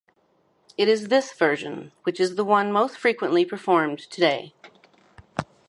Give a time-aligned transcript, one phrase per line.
[0.79, 4.55] It is this version which is the one most frequently performed today.